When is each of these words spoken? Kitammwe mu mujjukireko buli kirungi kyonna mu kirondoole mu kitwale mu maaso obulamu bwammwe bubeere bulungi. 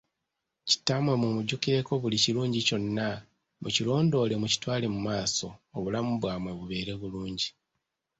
Kitammwe 0.69 1.13
mu 1.21 1.27
mujjukireko 1.35 1.91
buli 2.01 2.17
kirungi 2.23 2.59
kyonna 2.67 3.07
mu 3.61 3.69
kirondoole 3.75 4.35
mu 4.41 4.47
kitwale 4.53 4.85
mu 4.93 4.99
maaso 5.07 5.47
obulamu 5.77 6.11
bwammwe 6.21 6.51
bubeere 6.57 6.93
bulungi. 7.01 7.49